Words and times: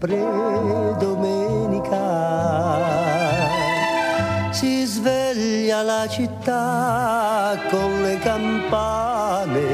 Sempre 0.00 0.94
domenica. 1.00 1.98
Si 4.52 4.84
sveglia 4.84 5.82
la 5.82 6.06
città 6.06 7.58
con 7.68 8.02
le 8.02 8.16
campane 8.20 9.66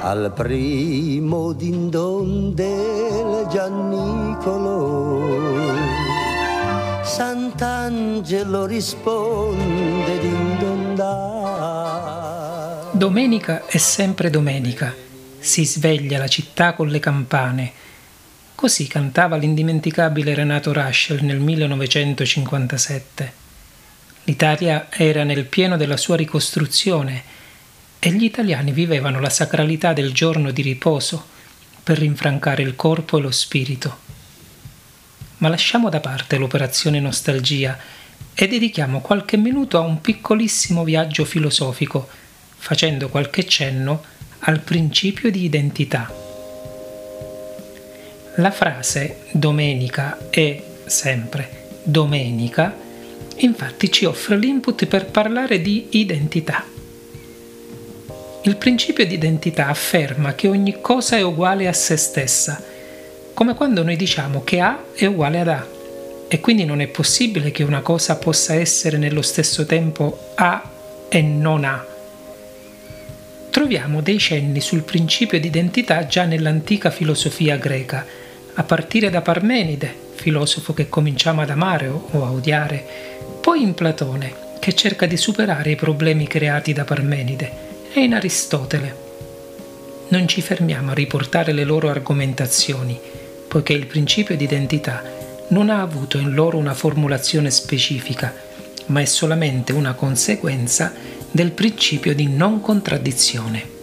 al 0.00 0.32
primo 0.34 1.52
dindon 1.52 2.52
del 2.52 3.46
Giannicolo. 3.48 5.22
Sant'Angelo 7.04 8.66
risponde 8.66 10.18
dindondà. 10.18 11.28
Domenica 12.90 13.66
è 13.66 13.78
sempre 13.78 14.30
domenica, 14.30 14.92
si 15.38 15.64
sveglia 15.64 16.18
la 16.18 16.26
città 16.26 16.74
con 16.74 16.88
le 16.88 16.98
campane. 16.98 17.72
Così 18.60 18.86
cantava 18.88 19.36
l'indimenticabile 19.38 20.34
Renato 20.34 20.70
Raschel 20.74 21.24
nel 21.24 21.38
1957. 21.38 23.32
L'Italia 24.24 24.88
era 24.90 25.24
nel 25.24 25.46
pieno 25.46 25.78
della 25.78 25.96
sua 25.96 26.16
ricostruzione 26.16 27.22
e 27.98 28.12
gli 28.12 28.24
italiani 28.24 28.72
vivevano 28.72 29.18
la 29.18 29.30
sacralità 29.30 29.94
del 29.94 30.12
giorno 30.12 30.50
di 30.50 30.60
riposo 30.60 31.26
per 31.82 31.96
rinfrancare 31.96 32.62
il 32.62 32.76
corpo 32.76 33.16
e 33.16 33.22
lo 33.22 33.30
spirito. 33.30 33.98
Ma 35.38 35.48
lasciamo 35.48 35.88
da 35.88 36.00
parte 36.00 36.36
l'operazione 36.36 37.00
nostalgia 37.00 37.78
e 38.34 38.46
dedichiamo 38.46 39.00
qualche 39.00 39.38
minuto 39.38 39.78
a 39.78 39.80
un 39.80 40.02
piccolissimo 40.02 40.84
viaggio 40.84 41.24
filosofico, 41.24 42.06
facendo 42.58 43.08
qualche 43.08 43.46
cenno 43.46 44.04
al 44.40 44.60
principio 44.60 45.30
di 45.30 45.44
identità. 45.44 46.19
La 48.40 48.50
frase 48.50 49.16
domenica 49.32 50.16
è 50.30 50.62
sempre 50.86 51.46
domenica, 51.82 52.74
infatti 53.36 53.92
ci 53.92 54.06
offre 54.06 54.38
l'input 54.38 54.86
per 54.86 55.04
parlare 55.10 55.60
di 55.60 55.88
identità. 55.90 56.64
Il 58.44 58.56
principio 58.56 59.06
di 59.06 59.12
identità 59.12 59.66
afferma 59.66 60.34
che 60.34 60.48
ogni 60.48 60.78
cosa 60.80 61.18
è 61.18 61.22
uguale 61.22 61.68
a 61.68 61.74
se 61.74 61.98
stessa 61.98 62.62
come 63.34 63.54
quando 63.54 63.82
noi 63.82 63.96
diciamo 63.96 64.42
che 64.42 64.60
A 64.60 64.84
è 64.94 65.04
uguale 65.04 65.40
ad 65.40 65.48
A 65.48 65.68
e 66.26 66.40
quindi 66.40 66.64
non 66.64 66.80
è 66.80 66.86
possibile 66.86 67.50
che 67.50 67.62
una 67.62 67.82
cosa 67.82 68.16
possa 68.16 68.54
essere 68.54 68.96
nello 68.96 69.20
stesso 69.20 69.66
tempo 69.66 70.32
A 70.36 70.70
e 71.10 71.20
non 71.20 71.64
A. 71.64 71.84
Troviamo 73.50 74.00
dei 74.00 74.18
cenni 74.18 74.62
sul 74.62 74.82
principio 74.82 75.38
di 75.38 75.48
identità 75.48 76.06
già 76.06 76.24
nell'antica 76.24 76.90
filosofia 76.90 77.56
greca, 77.56 78.19
a 78.54 78.62
partire 78.62 79.10
da 79.10 79.20
Parmenide, 79.20 79.94
filosofo 80.14 80.74
che 80.74 80.88
cominciamo 80.88 81.40
ad 81.40 81.50
amare 81.50 81.88
o 81.88 82.24
a 82.24 82.30
odiare, 82.30 82.84
poi 83.40 83.62
in 83.62 83.74
Platone, 83.74 84.48
che 84.58 84.74
cerca 84.74 85.06
di 85.06 85.16
superare 85.16 85.70
i 85.70 85.76
problemi 85.76 86.26
creati 86.26 86.72
da 86.72 86.84
Parmenide, 86.84 87.68
e 87.92 88.00
in 88.02 88.14
Aristotele. 88.14 89.08
Non 90.08 90.28
ci 90.28 90.42
fermiamo 90.42 90.90
a 90.90 90.94
riportare 90.94 91.52
le 91.52 91.64
loro 91.64 91.88
argomentazioni, 91.88 92.98
poiché 93.48 93.72
il 93.72 93.86
principio 93.86 94.36
di 94.36 94.44
identità 94.44 95.02
non 95.48 95.70
ha 95.70 95.80
avuto 95.80 96.18
in 96.18 96.34
loro 96.34 96.58
una 96.58 96.74
formulazione 96.74 97.50
specifica, 97.50 98.32
ma 98.86 99.00
è 99.00 99.04
solamente 99.04 99.72
una 99.72 99.94
conseguenza 99.94 100.92
del 101.30 101.52
principio 101.52 102.14
di 102.14 102.28
non 102.28 102.60
contraddizione. 102.60 103.78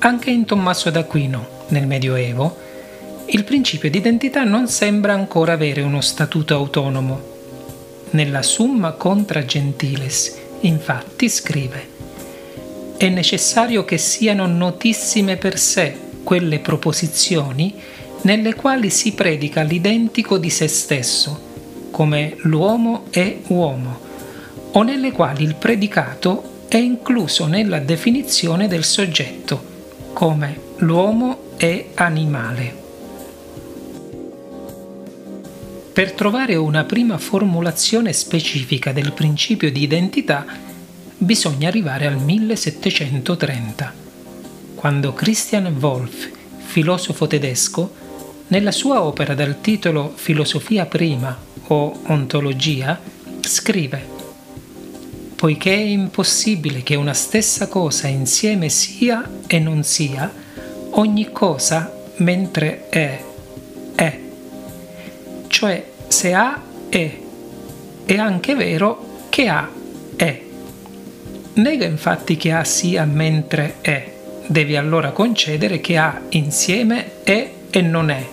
Anche 0.00 0.30
in 0.30 0.44
Tommaso 0.44 0.90
d'Aquino, 0.90 1.66
nel 1.68 1.86
Medioevo, 1.86 2.66
il 3.30 3.44
principio 3.44 3.90
di 3.90 3.98
identità 3.98 4.44
non 4.44 4.68
sembra 4.68 5.12
ancora 5.12 5.52
avere 5.52 5.82
uno 5.82 6.00
statuto 6.00 6.54
autonomo. 6.54 7.36
Nella 8.10 8.40
Summa 8.40 8.92
contra 8.92 9.44
Gentiles, 9.44 10.34
infatti, 10.60 11.28
scrive 11.28 11.88
È 12.96 13.06
necessario 13.10 13.84
che 13.84 13.98
siano 13.98 14.46
notissime 14.46 15.36
per 15.36 15.58
sé 15.58 15.94
quelle 16.24 16.58
proposizioni 16.60 17.74
nelle 18.22 18.54
quali 18.54 18.88
si 18.88 19.12
predica 19.12 19.60
l'identico 19.60 20.38
di 20.38 20.48
se 20.48 20.66
stesso, 20.66 21.38
come 21.90 22.34
l'uomo 22.38 23.04
è 23.10 23.36
uomo, 23.48 23.98
o 24.72 24.82
nelle 24.82 25.12
quali 25.12 25.44
il 25.44 25.54
predicato 25.54 26.64
è 26.68 26.78
incluso 26.78 27.46
nella 27.46 27.78
definizione 27.78 28.68
del 28.68 28.84
soggetto, 28.84 29.62
come 30.14 30.58
l'uomo 30.78 31.52
è 31.58 31.88
animale. 31.94 32.87
Per 35.98 36.12
trovare 36.12 36.54
una 36.54 36.84
prima 36.84 37.18
formulazione 37.18 38.12
specifica 38.12 38.92
del 38.92 39.12
principio 39.12 39.72
di 39.72 39.82
identità 39.82 40.46
bisogna 41.18 41.66
arrivare 41.66 42.06
al 42.06 42.22
1730 42.22 43.92
quando 44.76 45.12
Christian 45.12 45.66
Wolff, 45.80 46.28
filosofo 46.58 47.26
tedesco, 47.26 47.92
nella 48.46 48.70
sua 48.70 49.02
opera 49.02 49.34
dal 49.34 49.60
titolo 49.60 50.12
Filosofia 50.14 50.86
prima 50.86 51.36
o 51.66 51.98
Ontologia, 52.04 53.00
scrive 53.40 54.06
Poiché 55.34 55.74
è 55.74 55.80
impossibile 55.80 56.84
che 56.84 56.94
una 56.94 57.12
stessa 57.12 57.66
cosa 57.66 58.06
insieme 58.06 58.68
sia 58.68 59.28
e 59.48 59.58
non 59.58 59.82
sia, 59.82 60.32
ogni 60.90 61.32
cosa 61.32 61.92
mentre 62.18 62.88
è, 62.88 63.20
è. 63.96 64.26
Cioè 65.58 65.84
se 66.06 66.34
A 66.34 66.62
è, 66.88 67.18
è 68.04 68.16
anche 68.16 68.54
vero 68.54 69.24
che 69.28 69.48
A 69.48 69.68
è. 70.14 70.40
Nega 71.54 71.84
infatti 71.84 72.36
che 72.36 72.52
A 72.52 72.62
sia 72.62 73.04
mentre 73.04 73.78
è 73.80 74.12
devi 74.46 74.76
allora 74.76 75.10
concedere 75.10 75.80
che 75.80 75.96
A 75.96 76.20
insieme 76.28 77.24
è 77.24 77.50
e 77.70 77.82
non 77.82 78.10
è, 78.10 78.24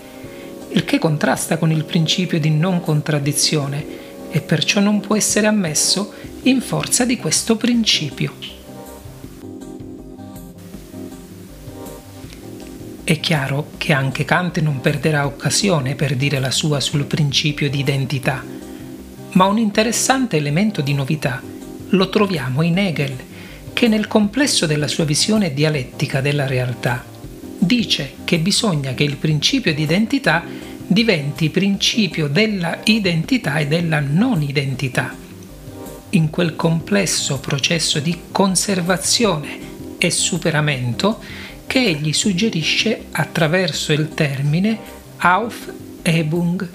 il 0.73 0.85
che 0.85 0.99
contrasta 0.99 1.57
con 1.57 1.71
il 1.71 1.83
principio 1.83 2.39
di 2.39 2.51
non 2.51 2.79
contraddizione 2.79 3.83
e 4.29 4.39
perciò 4.41 4.79
non 4.79 4.99
può 4.99 5.15
essere 5.15 5.47
ammesso 5.47 6.13
in 6.43 6.61
forza 6.61 7.05
di 7.05 7.17
questo 7.17 7.57
principio. 7.57 8.54
È 13.05 13.19
chiaro 13.19 13.67
che 13.77 13.93
anche 13.93 14.25
Kant 14.25 14.59
non 14.61 14.81
perderà 14.81 15.27
occasione 15.27 15.93
per 15.93 16.15
dire 16.15 16.39
la 16.39 16.49
sua 16.49 16.79
sul 16.79 17.05
principio 17.05 17.69
di 17.69 17.77
identità, 17.77 18.43
ma 19.33 19.45
un 19.45 19.59
interessante 19.59 20.37
elemento 20.37 20.81
di 20.81 20.95
novità 20.95 21.39
lo 21.89 22.09
troviamo 22.09 22.63
in 22.63 22.79
Hegel, 22.79 23.15
che 23.73 23.87
nel 23.87 24.07
complesso 24.07 24.65
della 24.65 24.87
sua 24.87 25.03
visione 25.03 25.53
dialettica 25.53 26.19
della 26.19 26.47
realtà 26.47 27.05
dice 27.59 28.13
che 28.23 28.39
bisogna 28.39 28.95
che 28.95 29.03
il 29.03 29.17
principio 29.17 29.71
di 29.75 29.83
identità 29.83 30.43
diventi 30.87 31.51
principio 31.51 32.27
della 32.27 32.79
identità 32.85 33.57
e 33.57 33.67
della 33.67 33.99
non 33.99 34.41
identità. 34.41 35.13
In 36.09 36.31
quel 36.31 36.55
complesso 36.55 37.37
processo 37.39 37.99
di 37.99 38.17
conservazione 38.31 39.59
e 39.99 40.09
superamento 40.09 41.19
che 41.75 41.83
egli 41.83 42.13
suggerisce 42.13 43.07
attraverso 43.11 43.91
il 43.91 44.13
termine 44.13 44.79
Aufhebung 45.17 46.65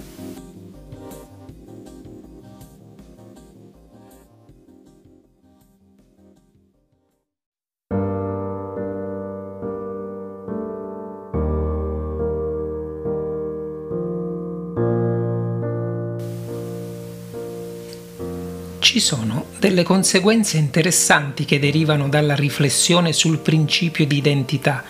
Ci 18.91 18.99
sono 18.99 19.45
delle 19.61 19.85
conseguenze 19.85 20.57
interessanti 20.57 21.45
che 21.45 21.61
derivano 21.61 22.09
dalla 22.09 22.35
riflessione 22.35 23.13
sul 23.13 23.39
principio 23.39 24.05
di 24.05 24.17
identità, 24.17 24.83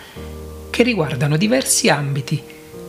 che 0.71 0.81
riguardano 0.81 1.37
diversi 1.37 1.87
ambiti, 1.87 2.41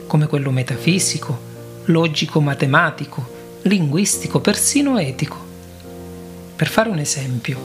come 0.06 0.26
quello 0.26 0.50
metafisico, 0.50 1.38
logico-matematico, 1.84 3.58
linguistico, 3.64 4.40
persino 4.40 4.98
etico. 4.98 5.36
Per 6.56 6.66
fare 6.66 6.88
un 6.88 6.98
esempio, 6.98 7.58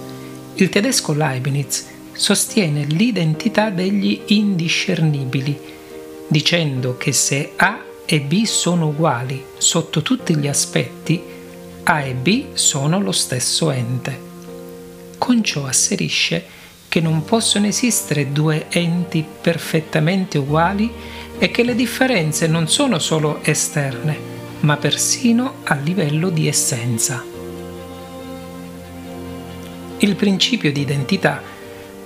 il 0.55 0.67
tedesco 0.67 1.13
Leibniz 1.13 1.85
sostiene 2.11 2.83
l'identità 2.83 3.69
degli 3.69 4.23
indiscernibili, 4.25 5.57
dicendo 6.27 6.97
che 6.97 7.13
se 7.13 7.53
A 7.55 7.81
e 8.05 8.19
B 8.19 8.43
sono 8.43 8.87
uguali 8.87 9.41
sotto 9.57 10.01
tutti 10.01 10.35
gli 10.35 10.49
aspetti, 10.49 11.35
a 11.89 12.01
e 12.01 12.13
B 12.13 12.47
sono 12.51 12.99
lo 12.99 13.13
stesso 13.13 13.71
ente. 13.71 14.25
Con 15.17 15.41
ciò 15.41 15.65
asserisce 15.65 16.45
che 16.89 16.99
non 16.99 17.23
possono 17.23 17.67
esistere 17.67 18.33
due 18.33 18.65
enti 18.67 19.25
perfettamente 19.41 20.37
uguali 20.37 20.91
e 21.37 21.49
che 21.49 21.63
le 21.63 21.75
differenze 21.75 22.47
non 22.47 22.67
sono 22.67 22.99
solo 22.99 23.39
esterne, 23.41 24.17
ma 24.61 24.75
persino 24.75 25.59
a 25.63 25.75
livello 25.75 26.29
di 26.29 26.49
essenza. 26.49 27.23
Il 29.99 30.15
principio 30.15 30.73
di 30.73 30.81
identità 30.81 31.41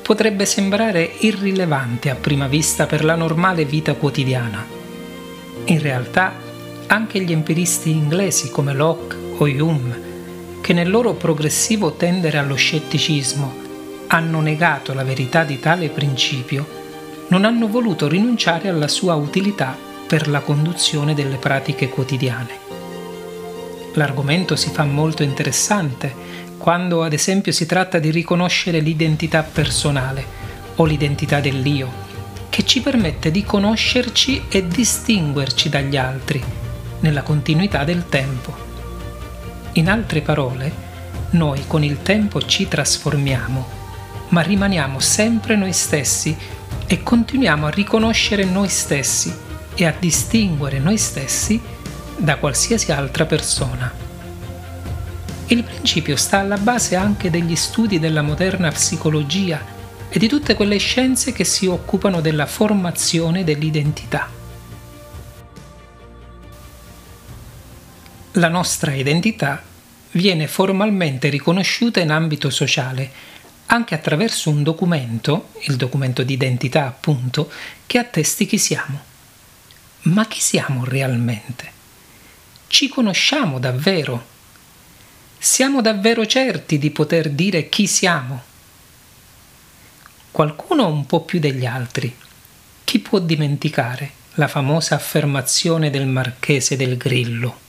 potrebbe 0.04 0.46
sembrare 0.46 1.12
irrilevante 1.22 2.12
a 2.12 2.16
prima 2.16 2.48
vista 2.48 2.86
per 2.86 3.04
la 3.04 3.16
normale 3.16 3.66
vita 3.66 3.96
quotidiana. 3.96 4.64
In 5.66 5.82
realtà, 5.82 6.34
anche 6.86 7.20
gli 7.22 7.32
empiristi 7.32 7.90
inglesi 7.90 8.52
come 8.52 8.74
Locke 8.74 9.21
o 9.44 9.46
Hume, 9.46 10.10
che 10.62 10.72
nel 10.72 10.90
loro 10.90 11.14
progressivo 11.14 11.94
tendere 11.94 12.38
allo 12.38 12.54
scetticismo 12.54 13.60
hanno 14.08 14.40
negato 14.40 14.94
la 14.94 15.04
verità 15.04 15.44
di 15.44 15.60
tale 15.60 15.90
principio, 15.90 16.80
non 17.30 17.46
hanno 17.46 17.68
voluto 17.68 18.08
rinunciare 18.08 18.70
alla 18.70 18.88
sua 18.88 19.16
utilità 19.16 19.76
per 20.06 20.28
la 20.28 20.42
conduzione 20.42 21.16
delle 21.16 21.38
pratiche 21.38 21.90
quotidiane. 21.90 22.70
L'argomento 23.94 24.56
si 24.56 24.70
fa 24.70 24.84
molto 24.84 25.24
interessante 25.24 26.14
quando 26.58 27.02
ad 27.02 27.14
esempio 27.14 27.52
si 27.52 27.66
tratta 27.66 27.98
di 27.98 28.12
riconoscere 28.12 28.80
l'identità 28.80 29.42
personale 29.42 30.24
o 30.76 30.86
l'identità 30.86 31.40
dell'io, 31.40 31.90
che 32.50 32.64
ci 32.64 32.82
permette 32.82 33.32
di 33.32 33.44
conoscerci 33.44 34.44
e 34.50 34.68
distinguerci 34.68 35.70
dagli 35.70 35.98
altri 35.98 36.44
nella 37.00 37.24
continuità 37.24 37.84
del 37.84 38.08
tempo. 38.08 38.71
In 39.74 39.90
altre 39.90 40.22
parole, 40.22 40.90
noi 41.32 41.64
con 41.66 41.82
il 41.82 42.02
tempo 42.02 42.42
ci 42.42 42.68
trasformiamo, 42.68 43.66
ma 44.30 44.42
rimaniamo 44.42 45.00
sempre 45.00 45.56
noi 45.56 45.72
stessi 45.72 46.36
e 46.86 47.04
continuiamo 47.04 47.68
a 47.68 47.70
riconoscere 47.70 48.44
noi 48.44 48.68
stessi 48.68 49.34
e 49.74 49.86
a 49.86 49.96
distinguere 49.98 50.80
noi 50.80 50.98
stessi 50.98 51.62
da 52.18 52.36
qualsiasi 52.36 52.92
altra 52.92 53.26
persona. 53.26 53.90
Il 55.48 55.64
principio 55.64 56.18
sta 56.18 56.40
alla 56.40 56.58
base 56.58 56.98
anche 56.98 57.30
degli 57.30 57.56
studi 57.56 57.98
della 57.98 58.22
moderna 58.22 58.72
psicologia 58.72 59.62
e 60.10 60.20
di 60.20 60.28
tutte 60.28 60.54
quelle 60.54 60.78
scienze 60.78 61.32
che 61.32 61.46
si 61.46 61.66
occupano 61.66 62.20
della 62.20 62.46
formazione 62.46 63.46
dell'identità. 63.46 64.41
La 68.36 68.48
nostra 68.48 68.94
identità 68.94 69.62
viene 70.12 70.48
formalmente 70.48 71.28
riconosciuta 71.28 72.00
in 72.00 72.12
ambito 72.12 72.50
sociale 72.50 73.12
anche 73.66 73.94
attraverso 73.94 74.50
un 74.50 74.64
documento, 74.64 75.50
il 75.64 75.76
documento 75.76 76.24
di 76.24 76.32
identità 76.32 76.88
appunto, 76.88 77.52
che 77.86 77.98
attesti 77.98 78.46
chi 78.46 78.58
siamo. 78.58 79.02
Ma 80.04 80.26
chi 80.28 80.40
siamo 80.40 80.86
realmente? 80.86 81.72
Ci 82.68 82.88
conosciamo 82.88 83.60
davvero? 83.60 84.26
Siamo 85.38 85.82
davvero 85.82 86.26
certi 86.26 86.78
di 86.78 86.90
poter 86.90 87.32
dire 87.32 87.68
chi 87.68 87.86
siamo? 87.86 88.44
Qualcuno 90.32 90.88
un 90.88 91.06
po' 91.06 91.26
più 91.26 91.40
degli 91.40 91.66
altri. 91.66 92.16
Chi 92.86 93.00
può 93.00 93.20
dimenticare 93.20 94.12
la 94.36 94.48
famosa 94.48 94.96
affermazione 94.96 95.90
del 95.90 96.08
marchese 96.08 96.78
del 96.78 96.96
Grillo? 96.96 97.61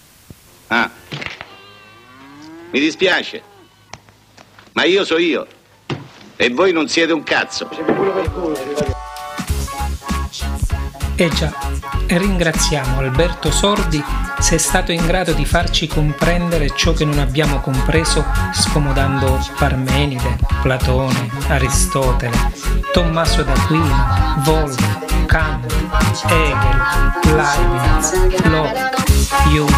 Ah, 0.75 0.91
mi 2.71 2.81
dispiace, 2.81 3.43
ma 4.73 4.85
io 4.85 5.05
so 5.05 5.19
io. 5.19 5.47
E 6.35 6.49
voi 6.49 6.73
non 6.73 6.89
siete 6.89 7.13
un 7.13 7.23
cazzo. 7.23 7.69
E 11.15 11.25
eh 11.25 11.29
già, 11.29 11.53
ringraziamo 12.07 13.01
Alberto 13.01 13.51
Sordi 13.51 14.03
se 14.39 14.55
è 14.55 14.59
stato 14.59 14.93
in 14.93 15.05
grado 15.05 15.35
di 15.35 15.45
farci 15.45 15.87
comprendere 15.87 16.75
ciò 16.75 16.95
che 16.95 17.05
non 17.05 17.19
abbiamo 17.19 17.61
compreso 17.61 18.25
scomodando 18.55 19.47
Parmenide, 19.59 20.39
Platone, 20.63 21.29
Aristotele, 21.49 22.51
Tommaso 22.93 23.43
d'Aquino, 23.43 24.43
Wolff, 24.47 25.27
Kant, 25.27 25.71
Hegel, 26.29 27.37
Leibniz, 27.37 28.45
Locke, 28.45 29.12
Hume. 29.41 29.73